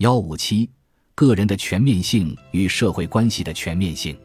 [0.00, 0.66] 幺五七，
[1.14, 4.18] 个人的全面性与社会关系的全面性。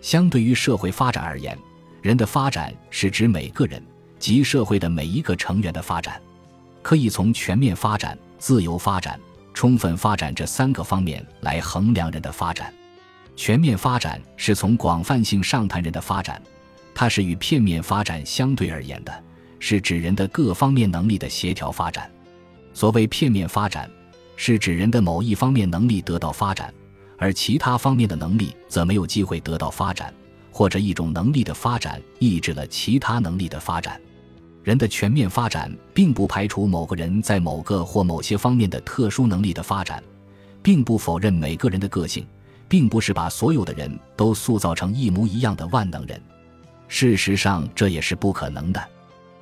[0.00, 1.58] 相对于社会发展而言，
[2.00, 3.82] 人的发展是指每个人
[4.18, 6.18] 及社会的每一个成员的发展，
[6.80, 9.20] 可以从全面发展、自由发展、
[9.52, 12.72] 充分发展这三个方面来衡量人的发展。
[13.36, 16.42] 全面发展是从广泛性上谈人的发展，
[16.94, 19.12] 它是与片面发展相对而言的，
[19.58, 22.10] 是指人的各方面能力的协调发展。
[22.72, 23.90] 所谓片面发展，
[24.42, 26.72] 是指人的某一方面能力得到发展，
[27.18, 30.14] 而其他方面的能力则没有机会得到发展，
[30.50, 34.00] 或者一种能力的发展抑制了其他能力的发展。
[34.64, 40.02] 人的全面发展并不排除某个人在某个或某些方面的特殊能力的发展，
[40.62, 42.26] 并不否认每个人的个性。
[42.66, 46.22] 并不是把所有的人都塑造成一模一样的万能人，
[46.86, 48.80] 事实上这也是不可能的。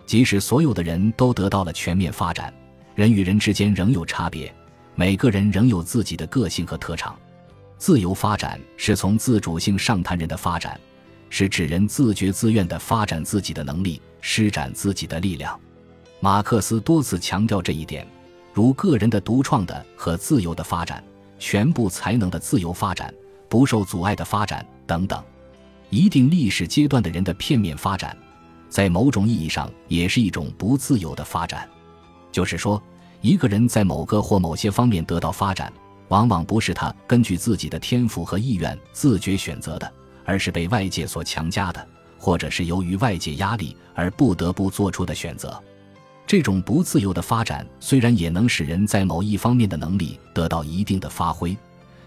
[0.06, 2.50] 即使所有的人都得到了全面发展，
[2.94, 4.50] 人与人之间仍有差别，
[4.98, 7.16] 每个人仍有自己的个性和特长。
[7.76, 10.76] 自由发展是从自主性上谈人的发展，
[11.30, 15.56] 是指人自觉自愿地发展自己的能力，施展自己的力量。
[16.18, 18.04] 马克思多次强调这一点，
[18.52, 21.00] 如个人的独创的和自由的发展。
[21.38, 23.14] 全部才能的自由发展，
[23.48, 25.22] 不受阻碍的发展等等，
[25.90, 28.18] 一定历史阶段的人的片面发展，
[28.68, 31.70] 在某种意义上也是一种不自由的发展。
[32.32, 32.82] 就是说，
[33.20, 35.72] 一个人在某个或某些方面得到发展，
[36.08, 39.92] 往往不是他根据自己的天赋和意愿自觉选择的，
[40.24, 45.60] 而是被外界所强加的，或者是由于外界压力而不得不做出的选择。
[46.26, 51.56] 这种不自由的发展，虽然也能使人在某一方面的能力得到一定的发挥，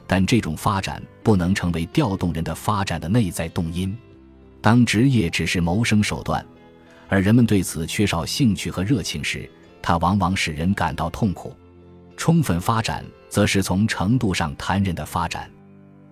[0.06, 3.98] 但这种发展不能成为调动人的发展的内在动因。
[4.62, 6.45] 当职业只是谋生手段，
[7.09, 9.50] 而人们对此缺少兴趣和热情时，
[9.81, 11.55] 它往往使人感到痛苦。
[12.17, 15.49] 充分发展则是从程度上谈人的发展。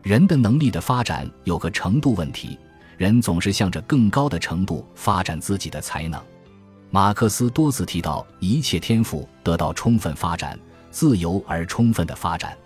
[0.02, 2.58] 人的能力的发展有个程度问题，
[2.98, 6.20] 人总是向着更高的程度发展自己的才能。
[6.90, 10.58] 马克思多次提到，一切天赋得到充分发展，
[10.90, 12.58] 自由而充分的发展。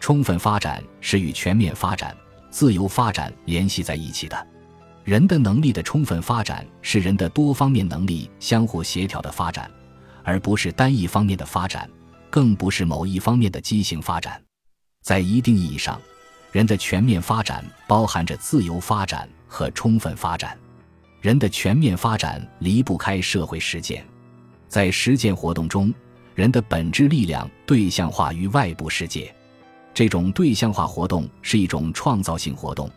[0.00, 2.16] 充分发展是与全面发展、
[2.50, 4.46] 自由发展联系在一起的。
[5.04, 9.70] 人的能力的充分发展是人的多方面能力相互协调的发展，
[10.28, 11.88] 而不是单一方面的发展，
[12.28, 14.38] 更不是某一方面的畸形发展。
[15.02, 15.98] 在一定意义上，
[16.52, 20.54] 人的全面发展包含着自由发展和充分发展。
[21.22, 24.06] 人的全面发展离不开社会实践，
[24.68, 25.94] 在实践活动中，
[26.34, 29.34] 人的本质力量对象化于外部世界。
[29.94, 32.90] 这种对象化活动是一种创造性活动，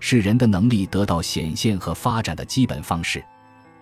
[0.00, 3.22] 是人的能力得到显现和发展的基本方式。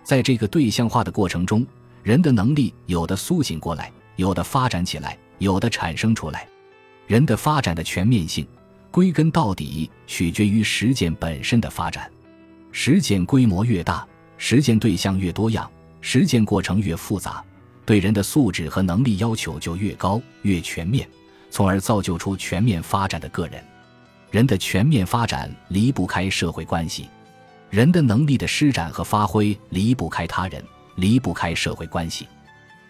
[0.03, 1.65] 在这个对象化的过程中，
[2.07, 6.47] 人的能力有的苏醒过来，有的发展起来，有的产生出来。
[7.09, 8.47] 人的发展的全面性，
[8.93, 12.09] 归根到底取决于实践本身的发展。
[12.71, 14.07] 实践规模越大，
[14.39, 15.69] 实践对象越多样，
[16.01, 17.43] 实践过程越复杂，
[17.85, 21.09] 对人的素质和能力要求就越高、越全面，
[21.51, 23.61] 从而造就出全面发展的个人。
[24.31, 27.09] 人的全面发展离不开社会关系，
[27.69, 30.63] 人的能力的施展和发挥离不开他人，
[30.97, 32.27] 离不开社会关系。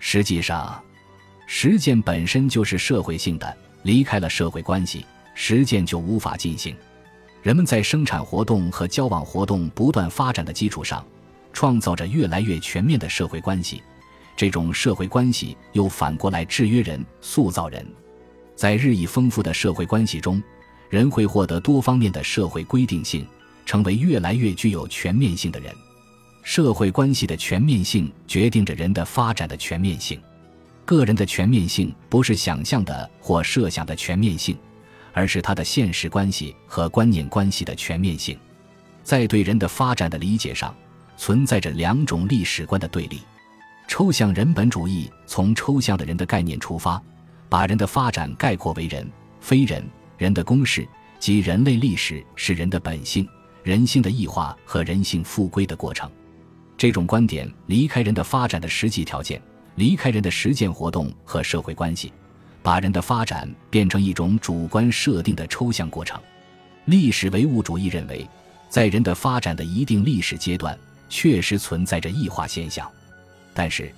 [0.00, 0.82] 实际上，
[1.46, 6.74] 实践本身就是社会性的，离开了社会关系，实践就无法进行。
[7.42, 11.06] 人们在生产活动和交往活动不断发展的基础上，
[11.52, 13.82] 创造着越来越全面的社会关系。
[14.36, 17.86] 这种社会关系又反过来制约人、塑造人。
[18.54, 20.42] 在日益丰富的社会关系中，
[20.90, 23.26] 人会获得多方面的社会规定性，
[23.64, 25.74] 成为越来越具有全面性的人。
[26.48, 30.16] 社会关系的全面性决定着人的发展的全面性。
[30.84, 34.56] 个人的全面性不是想象的或设想的全面性。
[35.12, 38.38] 而是他的现实关系和观念关系的全面性，
[39.02, 40.76] 在对人的发展的理解上，
[41.16, 43.22] 存在着两种历史观的对立。
[43.88, 47.02] 抽象人本主义从抽象的人的概念出发，
[47.48, 49.82] 把人的发展概括为人、非人、
[50.18, 50.86] 人的公式
[51.18, 53.26] 及人类历史是人的本性、
[53.62, 56.10] 人性的异化和人性复归的过程。
[56.76, 59.40] 这种观点离开人的发展的实际条件，
[59.76, 62.12] 离开人的实践活动和社会关系。
[62.62, 66.20] 把人的发展变成一种主观设定的抽象过程。
[66.86, 68.28] 历史唯物主义认为，
[68.68, 70.76] 在人的发展的一定历史阶段，
[71.08, 72.90] 确实存在着异化现象，
[73.54, 73.94] 但是，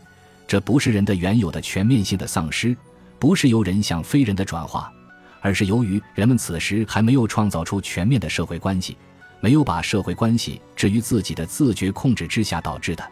[0.47, 2.77] 这不是人的原有的全面性的丧失，
[3.19, 4.93] 不是由人向非人的转化，
[5.41, 8.99] 而是由于人们此时还没有创造出全面的社会关系，
[9.41, 13.09] 没有把社会关系置于自己的自觉控制之下导致的。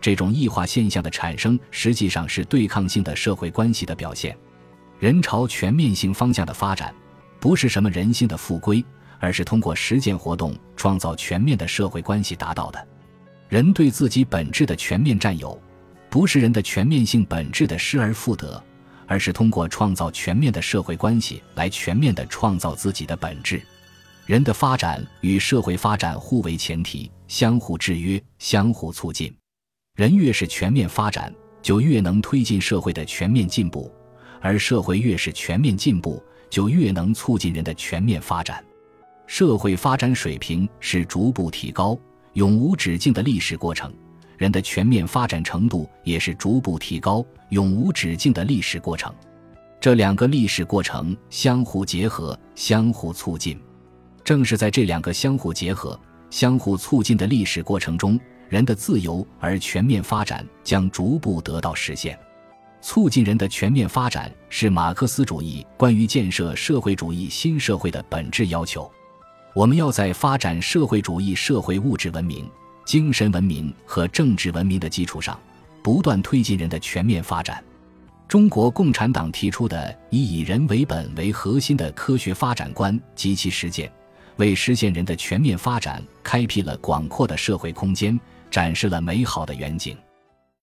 [0.00, 4.36] 这种异化现象的产生，实际上是对抗性的社会关系的表现。
[4.98, 6.94] 人朝全面性方向的发展，
[7.40, 8.84] 不是什么人性的复归，
[9.18, 12.88] 而是通过实践活动创造全面的社会关系达到的。
[13.48, 15.60] 人对自己本质的全面占有，
[16.10, 18.62] 不是人的全面性本质的失而复得，
[19.06, 23.62] 而是通过创造全面的社会关系来全面的创造自己的本质。
[24.28, 29.34] 人的发展与社会发展互为前提，相互制约，相互促进。
[29.94, 33.90] 人越是全面发展，就越能推进社会的全面进步；
[34.42, 38.62] 而社会越是全面进步，就越能促进人的全面发展。
[39.26, 41.98] 社会发展水平是逐步提高、
[42.34, 43.90] 永无止境的历史过程，
[44.36, 49.10] 人的全面发展程度也是逐步提高、永无止境的历史过程。
[49.80, 53.58] 这两个历史过程相互结合、相互促进。
[54.28, 55.98] 正是在这两个相互结合、
[56.28, 58.20] 相互促进的历史过程中，
[58.50, 62.18] 人的自由而全面发展将逐步得到实现。
[62.82, 68.92] 促进人的全面发展是马克思主义关于建设社会主义新社会的本质要求。
[69.54, 72.46] 我们要在发展社会主义社会物质文明、
[72.84, 75.40] 精神文明和政治文明的基础上，
[75.82, 77.64] 不断推进人的全面发展。
[78.28, 83.90] 中国共产党提出的以以人为本为核心的科学发展观及其实践。
[84.38, 88.18] 为实现人的全面发展开辟了广阔的社会空间，
[88.50, 89.96] 展示了美好的远景。